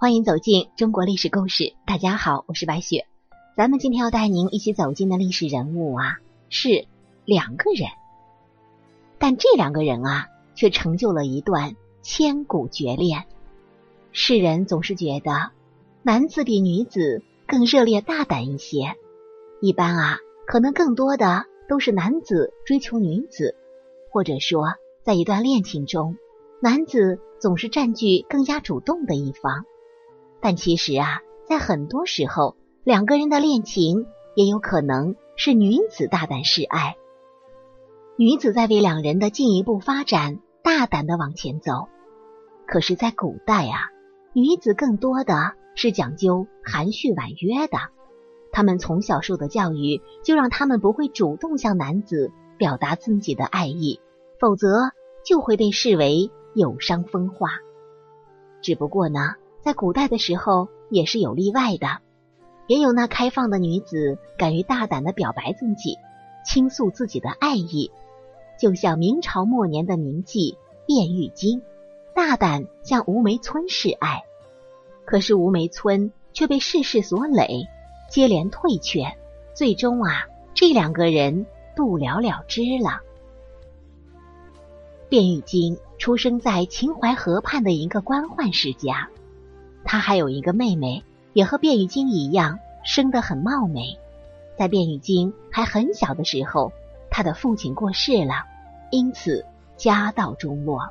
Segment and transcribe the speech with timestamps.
[0.00, 1.74] 欢迎走进中国历史故事。
[1.84, 3.08] 大家好，我是白雪。
[3.56, 6.18] 咱们今天要带您一起走进的历史人物啊，
[6.50, 6.86] 是
[7.24, 7.88] 两个人，
[9.18, 13.24] 但这两个人啊，却成就了一段千古绝恋。
[14.12, 15.50] 世人总是觉得
[16.04, 18.94] 男子比女子更热烈大胆一些，
[19.60, 23.56] 一般啊，可能更多的都是男子追求女子，
[24.12, 26.16] 或者说，在一段恋情中，
[26.62, 29.64] 男子总是占据更加主动的一方。
[30.40, 36.96] 但其实啊，在很多时候，两个人的恋情也有可能是女子大胆示爱，
[38.16, 41.88] 女子在为两人的进一步发展大胆的往前走。
[42.66, 43.90] 可是，在古代啊，
[44.32, 47.78] 女子更多的是讲究含蓄婉约的，
[48.52, 54.00] 她们从小受的教育就让她们不会主动向男子表达自己的爱意，
[54.38, 54.92] 否则
[55.24, 57.48] 就会被视为有伤风化。
[58.62, 59.34] 只不过呢。
[59.68, 61.98] 在古代的时候也是有例外的，
[62.68, 65.98] 也有那开放的女子敢于大胆的表白自己，
[66.42, 67.90] 倾诉自己的爱意，
[68.58, 71.60] 就像明朝末年的名妓卞玉京，
[72.14, 74.22] 大胆向吴梅村示爱。
[75.04, 77.66] 可是吴梅村却被世事所累，
[78.08, 79.18] 接连退却，
[79.52, 81.44] 最终啊，这两个人
[81.76, 83.02] 不了了之了。
[85.10, 89.10] 卞玉京出生在秦淮河畔的一个官宦世家。
[89.90, 93.98] 他还有一个妹妹，也和卞玉京一样，生得很貌美。
[94.54, 96.72] 在卞玉京还很小的时候，
[97.08, 98.44] 他的父亲过世了，
[98.90, 99.46] 因此
[99.78, 100.90] 家道中落，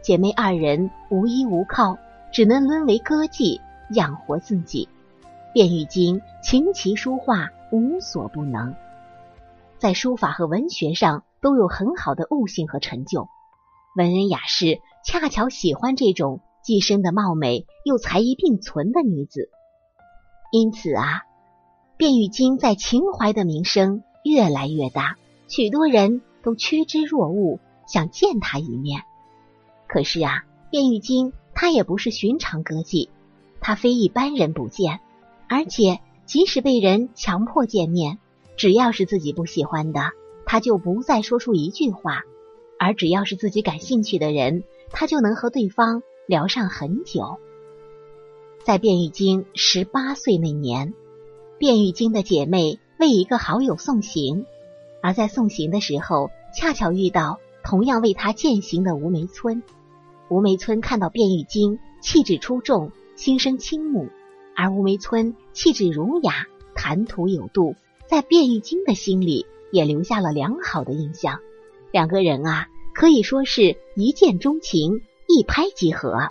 [0.00, 1.98] 姐妹二人无依无靠，
[2.32, 3.60] 只能沦为歌妓
[3.90, 4.88] 养活自己。
[5.54, 8.74] 卞玉京琴棋书画无所不能，
[9.76, 13.28] 在书法和文学上都有很好的悟性和成就。
[13.96, 16.40] 文人雅士恰巧喜欢这种。
[16.62, 19.48] 既生的貌美又才艺并存的女子，
[20.52, 21.22] 因此啊，
[21.96, 25.16] 卞玉京在秦淮的名声越来越大，
[25.48, 29.02] 许多人都趋之若鹜，想见他一面。
[29.88, 33.08] 可是啊，卞玉京他也不是寻常歌妓，
[33.60, 35.00] 他非一般人不见，
[35.48, 38.18] 而且即使被人强迫见面，
[38.56, 40.12] 只要是自己不喜欢的，
[40.46, 42.20] 他就不再说出一句话；
[42.78, 46.02] 而只要是自己感兴趣的人，他就能和对方。
[46.30, 47.40] 聊上很久，
[48.62, 50.94] 在卞玉京十八岁那年，
[51.58, 54.46] 卞玉京的姐妹为一个好友送行，
[55.02, 59.64] 而在送行的时候，恰巧遇到同样为他饯行的吴梅村。
[60.28, 64.08] 吴梅村看到卞玉京气质出众，心生倾慕，
[64.54, 66.46] 而吴梅村气质儒雅，
[66.76, 67.74] 谈吐有度，
[68.06, 71.40] 在卞玉京的心里也留下了良好的印象。
[71.90, 75.02] 两个人啊，可以说是一见钟情。
[75.32, 76.28] 一拍即合，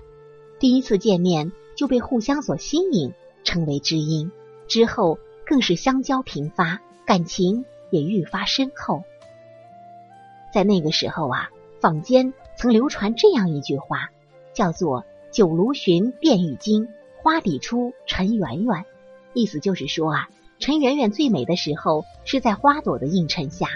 [0.60, 3.14] 第一次见面就被互相所吸引，
[3.46, 4.30] 成为知音。
[4.68, 9.04] 之后更是相交频发，感情也愈发深厚。
[10.54, 11.50] 在那个时候啊，
[11.80, 14.10] 坊间曾流传这样一句话，
[14.54, 16.90] 叫做“酒炉寻卞玉京，
[17.24, 18.84] 花底出陈圆圆”。
[19.34, 23.70] 意思就是说啊，陈圆圆最美的时候是在花朵的映衬下，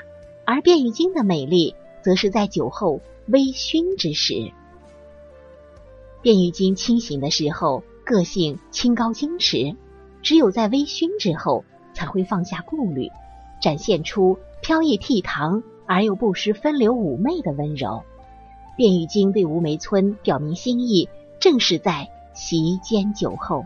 [0.44, 4.51] 而卞玉京的美丽则是在酒后微醺之时。
[6.23, 9.75] 卞玉京清醒的时候，个性清高矜持；
[10.22, 13.11] 只有在微醺之后，才会放下顾虑，
[13.61, 18.03] 展现出飘逸倜傥而又不失风流妩媚的温柔。
[18.78, 21.09] 卞玉京对吴梅村表明心意，
[21.41, 23.66] 正是在席间酒后。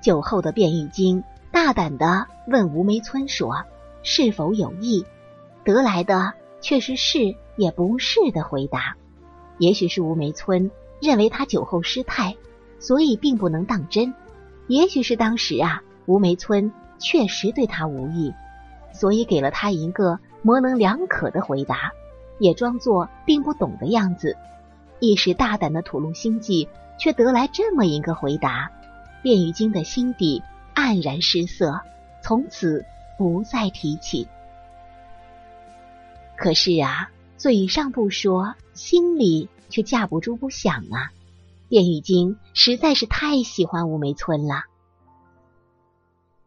[0.00, 3.62] 酒后的卞玉京大胆的问吴梅村说
[4.02, 5.04] ：“是否有意？”
[5.64, 8.96] 得来的却是是也不是的回答。
[9.58, 10.70] 也许是吴梅村。
[11.02, 12.36] 认为他酒后失态，
[12.78, 14.14] 所以并不能当真。
[14.68, 18.32] 也许是当时啊，吴梅村确实对他无意，
[18.92, 21.90] 所以给了他一个模棱两可的回答，
[22.38, 24.36] 也装作并不懂的样子。
[25.00, 26.68] 一时大胆的吐露心迹，
[27.00, 28.70] 却得来这么一个回答，
[29.24, 30.40] 卞玉京的心底
[30.72, 31.80] 黯然失色，
[32.22, 32.84] 从此
[33.18, 34.28] 不再提起。
[36.36, 39.48] 可是啊，嘴上不说，心里。
[39.72, 41.10] 却架不住不想啊！
[41.68, 44.64] 卞玉京实在是太喜欢吴梅村了，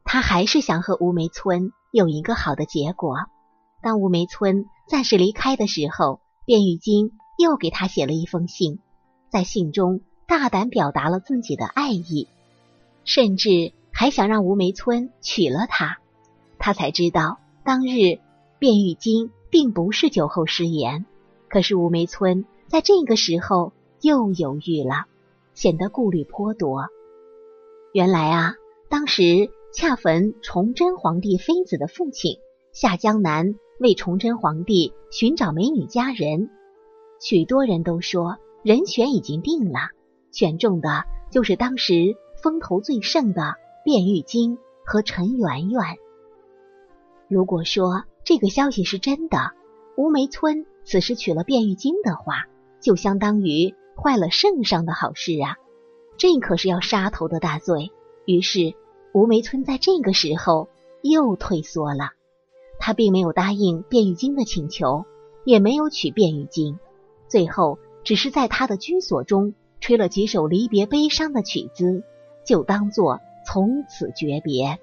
[0.04, 3.18] 他还是想和吴梅村有一个好的结果。
[3.81, 8.77] 当吴梅村暂时离开的时候，卞玉京又给他写了一封信，
[9.30, 12.28] 在信中大胆表达了自己的爱意，
[13.04, 15.98] 甚至还想让吴梅村娶了他。
[16.60, 18.19] 他才知道，当日
[18.60, 21.07] 卞玉京并不是酒后失言，
[21.50, 22.45] 可是吴梅村。
[22.75, 25.06] 在这个时候又犹豫了，
[25.54, 26.88] 显得顾虑颇多。
[27.94, 28.56] 原来啊，
[28.89, 32.38] 当时恰逢崇祯皇帝妃子的父亲
[32.74, 36.50] 下江南为崇祯皇帝寻找美女佳人，
[37.22, 39.80] 许多人都说人选已经定了，
[40.33, 43.56] 选中的就是当时风头最盛的
[43.86, 45.81] 卞玉京和陈圆圆。
[47.30, 49.54] 如果说这个消息是真的，
[49.95, 52.44] 吴梅村此时娶了卞玉京的话，
[52.85, 55.57] 就相当于坏了圣上的好事啊！
[56.17, 57.91] 这可是要杀头的大罪。
[58.27, 58.75] 于是，
[59.11, 60.69] 吴梅村在这个时候
[61.01, 62.11] 又退缩了。
[62.77, 65.03] 他并没有答应卞玉京的请求，
[65.45, 66.77] 也没有娶卞玉京，
[67.27, 72.03] 最后只是在他的居所中吹了几首离别悲伤的曲子，
[72.45, 74.77] 就当做从此诀别。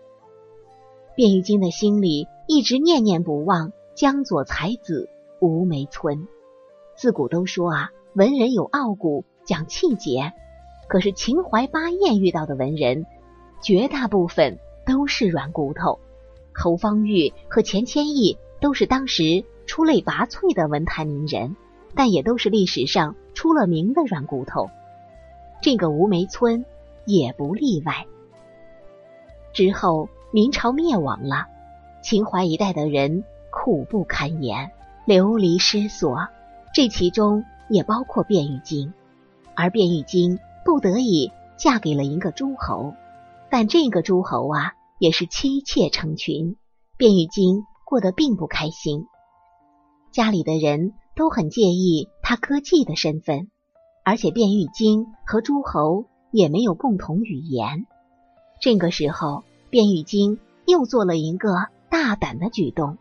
[1.14, 5.08] 卞玉京的心里一直念念不忘江左才子
[5.40, 6.26] 吴梅村。
[7.02, 10.32] 自古都说啊，文人有傲骨，讲气节。
[10.87, 13.06] 可是秦淮八艳遇到的文人，
[13.60, 15.99] 绝大部分都是软骨头。
[16.54, 21.56] 侯方域和钱谦益都是当时出类拔萃的文坛名人，
[21.96, 24.70] 但也都是历史上出了名的软骨头。
[25.60, 26.64] 这个吴梅村
[27.04, 28.06] 也不例外。
[29.52, 31.46] 之后明朝灭亡了，
[32.00, 34.70] 秦淮一带的人苦不堪言，
[35.04, 36.28] 流离失所，
[36.75, 38.93] 这其中也包括卞玉京，
[39.55, 40.39] 而卞玉京。
[40.65, 42.95] 不得已嫁给了一个诸侯，
[43.51, 46.57] 但这个诸侯啊，也是妻妾成群，
[46.99, 49.07] 卞玉京过得并不开心。
[50.13, 53.51] 家里的人都很介意他歌妓的身份，
[54.05, 57.87] 而且卞玉京和诸侯也没有共同语言。
[58.61, 61.49] 这个时候，卞玉京又做了一个
[61.91, 62.99] 大胆的举动，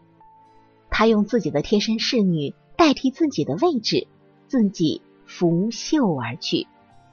[0.89, 4.07] 他用自己的贴身侍女代替自己的位置，
[4.47, 6.67] 自己拂袖而去。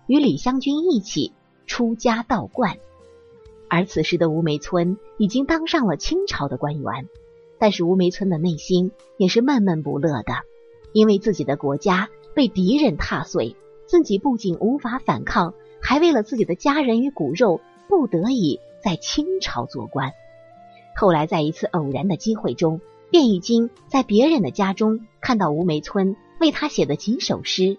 [0.06, 1.32] 与李香君一起
[1.66, 2.78] 出家道观，
[3.68, 7.08] 而此时的吴梅村已经当上了清朝的官员，
[7.58, 10.32] 但是吴梅村的内心也是闷闷不乐的，
[10.92, 15.52] 因为自己的国家被敌人踏碎，自己不仅无法反抗，
[15.82, 20.12] 还为了自己的家人与骨肉，不得已在清朝做官。
[20.96, 27.78] 后来在一次偶然的机会中，卞玉京在别人的家中看到吴梅村为他写的几首诗，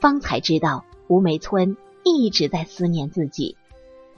[0.00, 0.84] 方才知道。
[1.08, 3.56] 吴梅村一直在思念自己。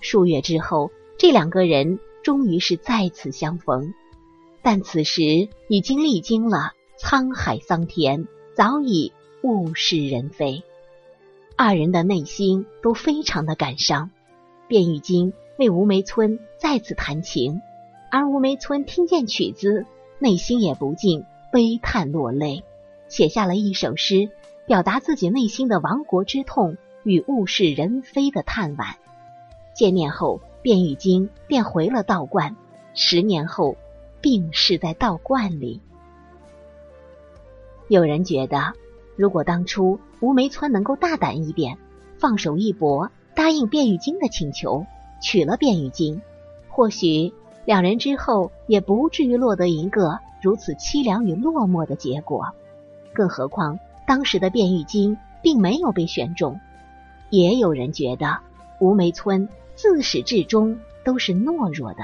[0.00, 3.94] 数月之后，这两个人终于是再次相逢，
[4.60, 9.10] 但此时已经历经了沧海桑田，早已
[9.42, 10.62] 物是人非。
[11.56, 14.10] 二人的内心都非常的感伤。
[14.68, 17.62] 卞玉京为吴梅村再次弹琴，
[18.10, 19.86] 而吴梅村听见曲子，
[20.22, 22.62] 内心也不禁悲叹落泪，
[23.08, 24.30] 写下了一首诗。
[24.64, 28.94] 表达自己内心的亡国之痛与物是人非的叹惋。
[29.74, 32.54] 见面后，卞玉京便回了道观。
[32.94, 33.76] 十年后，
[34.20, 35.80] 病逝在道观里。
[37.88, 38.74] 有人觉得，
[39.16, 41.78] 如果当初吴梅村能够大胆一点，
[42.16, 44.86] 放手一搏，答应卞玉京的请求，
[45.20, 46.22] 娶了卞玉京，
[46.68, 47.34] 或许
[47.64, 52.48] 两人之后也不至于落得一个如此凄凉与落寞的结果。
[53.12, 53.78] 更何况。
[54.04, 56.60] 当时的卞玉京并没有被选中，
[57.30, 58.40] 也有人觉得
[58.80, 62.02] 吴梅村自始至终都是懦弱的，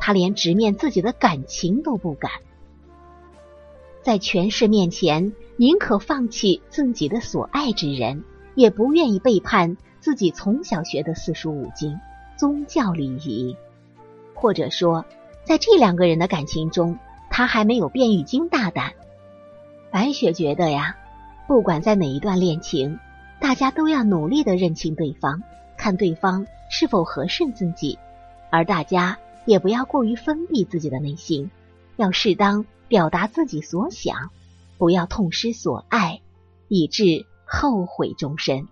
[0.00, 2.32] 他连直面自己的感情都不敢，
[4.02, 8.24] 在权势面前宁可放弃自己的所爱之人，
[8.56, 11.98] 也不愿意背叛自己从小学的四书五经、
[12.36, 13.56] 宗教礼仪。
[14.40, 15.04] 或者说，
[15.44, 18.92] 在这两个人的感情中，他还没有卞玉京大胆。
[19.90, 20.96] 白雪觉得呀。
[21.48, 23.00] 不管在哪一段恋情，
[23.40, 25.42] 大家都要努力的认清对方，
[25.78, 27.98] 看对方是否合适自己，
[28.50, 31.50] 而大家也不要过于封闭自己的内心，
[31.96, 34.28] 要适当表达自己所想，
[34.76, 36.20] 不要痛失所爱，
[36.68, 38.68] 以致后悔终身。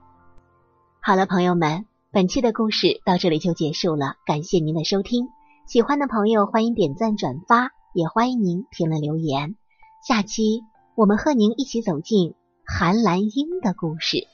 [1.01, 5.36] 好了，朋友们，本期的故事到这里就结束了，感谢您的收听。
[5.67, 9.57] 喜欢的朋友欢迎点赞转发，也欢迎您评论留言。
[10.01, 10.63] 下期
[10.95, 12.35] 我们和您一起走进。
[12.65, 14.29] 韩兰英的故事，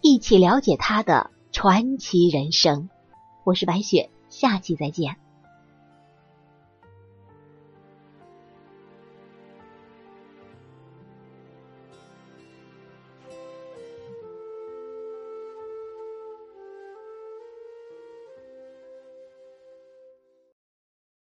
[0.00, 2.90] 一起了解她的传奇人生。
[3.44, 5.16] 我是白雪，下期再见。